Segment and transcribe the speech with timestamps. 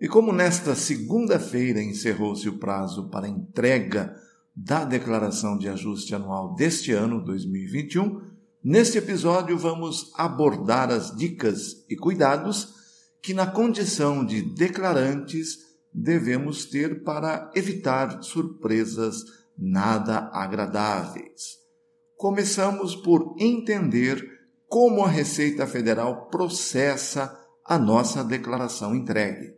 [0.00, 4.14] E como nesta segunda-feira encerrou-se o prazo para entrega
[4.54, 8.20] da declaração de ajuste anual deste ano, 2021,
[8.62, 12.74] neste episódio vamos abordar as dicas e cuidados
[13.22, 15.58] que, na condição de declarantes,
[15.92, 19.24] devemos ter para evitar surpresas
[19.56, 21.58] nada agradáveis.
[22.16, 24.22] Começamos por entender
[24.68, 29.54] como a Receita Federal processa a nossa declaração entregue.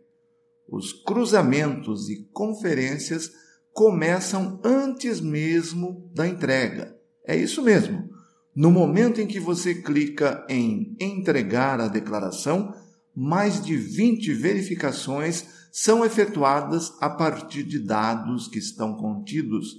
[0.67, 3.31] Os cruzamentos e conferências
[3.73, 6.97] começam antes mesmo da entrega.
[7.25, 8.09] É isso mesmo.
[8.55, 12.73] No momento em que você clica em entregar a declaração,
[13.15, 19.75] mais de 20 verificações são efetuadas a partir de dados que estão contidos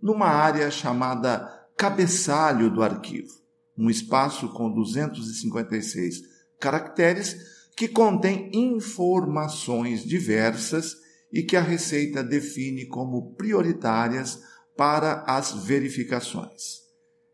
[0.00, 3.32] numa área chamada cabeçalho do arquivo,
[3.76, 6.22] um espaço com 256
[6.58, 10.96] caracteres que contém informações diversas
[11.32, 14.42] e que a Receita define como prioritárias
[14.76, 16.82] para as verificações.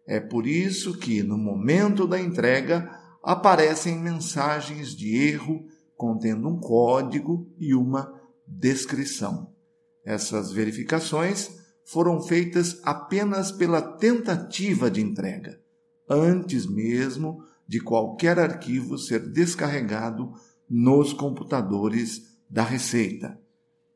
[0.07, 2.91] É por isso que, no momento da entrega,
[3.23, 8.15] aparecem mensagens de erro contendo um código e uma
[8.47, 9.53] descrição.
[10.05, 11.51] Essas verificações
[11.85, 15.61] foram feitas apenas pela tentativa de entrega,
[16.09, 20.33] antes mesmo de qualquer arquivo ser descarregado
[20.69, 23.39] nos computadores da Receita.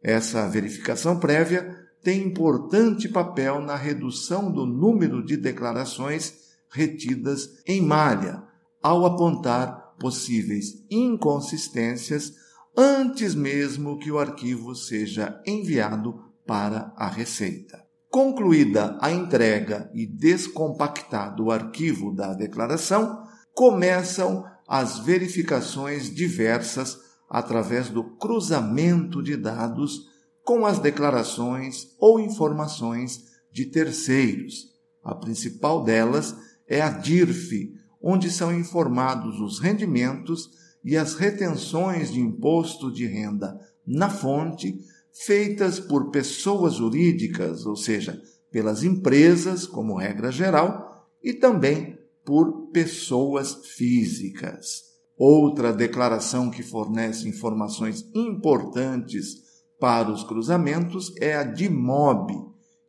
[0.03, 6.35] Essa verificação prévia tem importante papel na redução do número de declarações
[6.71, 8.43] retidas em malha,
[8.83, 12.35] ao apontar possíveis inconsistências
[12.77, 17.85] antes mesmo que o arquivo seja enviado para a Receita.
[18.11, 23.23] Concluída a entrega e descompactado o arquivo da declaração,
[23.55, 26.99] começam as verificações diversas
[27.29, 30.11] através do cruzamento de dados
[30.45, 34.73] com as declarações ou informações de terceiros.
[35.03, 36.35] A principal delas
[36.67, 40.51] é a DIRF, onde são informados os rendimentos
[40.85, 44.81] e as retenções de imposto de renda na fonte
[45.13, 48.21] feitas por pessoas jurídicas, ou seja,
[48.51, 54.93] pelas empresas, como regra geral, e também por pessoas físicas.
[55.17, 59.43] Outra declaração que fornece informações importantes
[59.79, 62.33] para os cruzamentos é a DIMOB,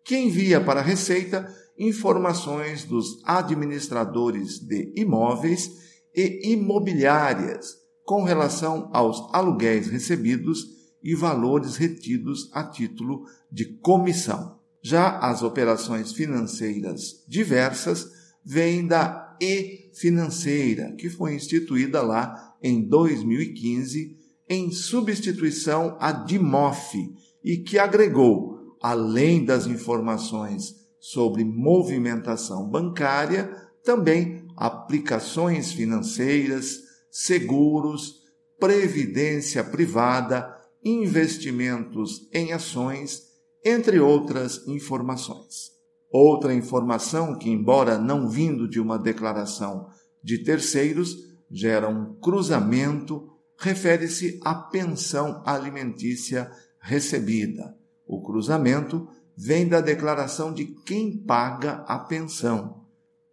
[0.06, 5.72] que envia para a Receita informações dos administradores de imóveis
[6.16, 10.66] e imobiliárias com relação aos aluguéis recebidos
[11.02, 14.60] e valores retidos a título de comissão.
[14.82, 18.08] Já as operações financeiras diversas
[18.46, 24.18] vêm da e financeira, que foi instituída lá em 2015
[24.48, 33.54] em substituição à DIMOF e que agregou, além das informações sobre movimentação bancária,
[33.84, 36.80] também aplicações financeiras,
[37.12, 38.22] seguros,
[38.58, 43.24] previdência privada, investimentos em ações,
[43.66, 45.73] entre outras informações.
[46.14, 49.88] Outra informação que, embora não vindo de uma declaração
[50.24, 51.18] de terceiros,
[51.50, 57.76] gera um cruzamento, refere-se à pensão alimentícia recebida.
[58.06, 62.86] O cruzamento vem da declaração de quem paga a pensão.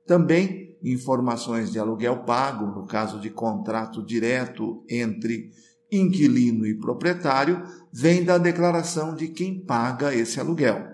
[0.07, 5.51] Também informações de aluguel pago, no caso de contrato direto entre
[5.93, 7.63] inquilino e proprietário,
[7.93, 10.90] vem da declaração de quem paga esse aluguel.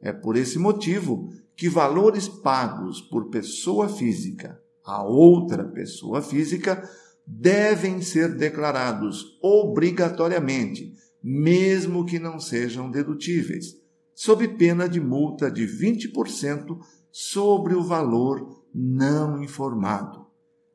[0.00, 4.60] É por esse motivo que valores pagos por pessoa física
[4.90, 6.82] a outra pessoa física
[7.26, 10.92] devem ser declarados obrigatoriamente,
[11.22, 13.76] mesmo que não sejam dedutíveis,
[14.14, 16.78] sob pena de multa de 20%
[17.12, 20.26] sobre o valor não informado.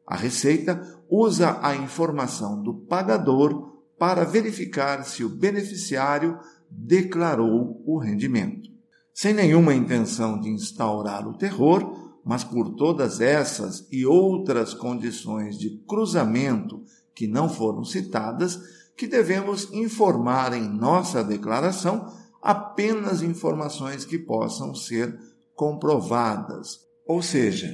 [0.07, 6.39] A Receita usa a informação do pagador para verificar se o beneficiário
[6.69, 8.74] declarou o rendimento
[9.15, 15.69] sem nenhuma intenção de instaurar o terror, mas por todas essas e outras condições de
[15.87, 16.83] cruzamento
[17.15, 18.59] que não foram citadas,
[18.97, 25.17] que devemos informar em nossa declaração apenas informações que possam ser
[25.55, 27.73] comprovadas, ou seja,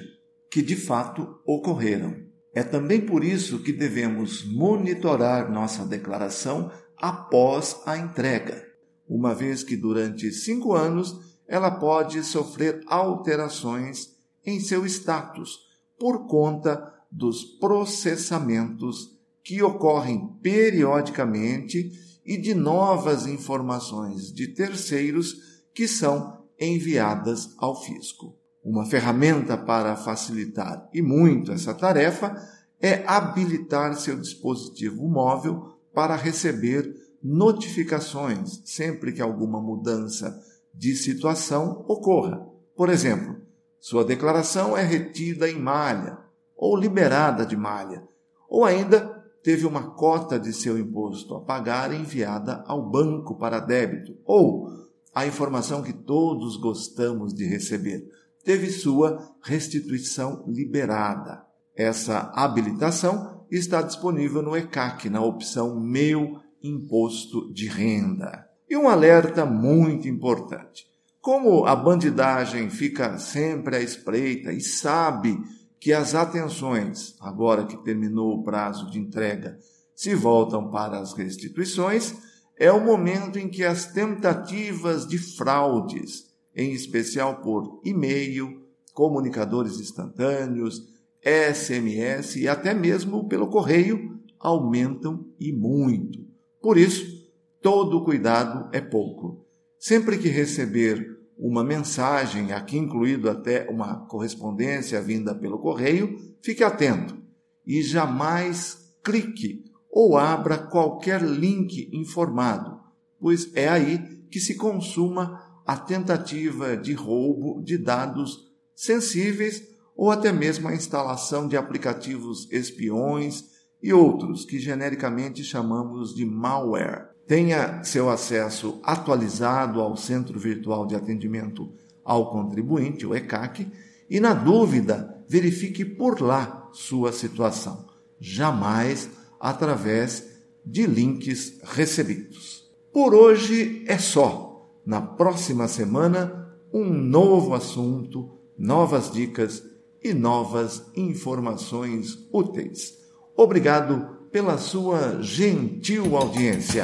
[0.51, 2.15] que de fato ocorreram.
[2.53, 8.63] É também por isso que devemos monitorar nossa declaração após a entrega,
[9.09, 14.15] uma vez que durante cinco anos ela pode sofrer alterações
[14.45, 15.59] em seu status
[15.99, 21.91] por conta dos processamentos que ocorrem periodicamente
[22.25, 25.35] e de novas informações de terceiros
[25.73, 28.33] que são enviadas ao fisco.
[28.63, 32.33] Uma ferramenta para facilitar e muito essa tarefa
[32.79, 40.41] é habilitar seu dispositivo móvel para receber notificações sempre que alguma mudança
[40.73, 42.45] de situação ocorra.
[42.75, 43.37] Por exemplo,
[43.79, 46.17] sua declaração é retida em malha
[46.55, 48.03] ou liberada de malha,
[48.47, 54.15] ou ainda teve uma cota de seu imposto a pagar enviada ao banco para débito,
[54.23, 54.69] ou
[55.13, 58.07] a informação que todos gostamos de receber
[58.43, 61.43] teve sua restituição liberada.
[61.75, 68.50] Essa habilitação está disponível no ECAC, na opção Meu Imposto de Renda.
[68.71, 70.87] E um alerta muito importante.
[71.19, 75.37] Como a bandidagem fica sempre à espreita e sabe
[75.77, 79.59] que as atenções, agora que terminou o prazo de entrega,
[79.93, 82.15] se voltam para as restituições,
[82.57, 88.61] é o momento em que as tentativas de fraudes em especial por e-mail,
[88.93, 90.87] comunicadores instantâneos,
[91.21, 96.25] SMS e até mesmo pelo correio, aumentam e muito.
[96.61, 97.20] Por isso,
[97.61, 99.45] todo cuidado é pouco.
[99.79, 107.17] Sempre que receber uma mensagem, aqui incluído até uma correspondência vinda pelo correio, fique atento
[107.65, 112.79] e jamais clique ou abra qualquer link informado,
[113.19, 113.97] pois é aí
[114.29, 119.63] que se consuma a tentativa de roubo de dados sensíveis
[119.95, 123.45] ou até mesmo a instalação de aplicativos espiões
[123.81, 127.10] e outros que genericamente chamamos de malware.
[127.31, 131.71] Tenha seu acesso atualizado ao Centro Virtual de Atendimento
[132.03, 133.71] ao Contribuinte, o ECAC,
[134.09, 137.85] e na dúvida, verifique por lá sua situação,
[138.19, 140.27] jamais através
[140.65, 142.69] de links recebidos.
[142.91, 144.69] Por hoje é só.
[144.85, 149.63] Na próxima semana, um novo assunto, novas dicas
[150.03, 152.97] e novas informações úteis.
[153.37, 156.83] Obrigado pela sua gentil audiência.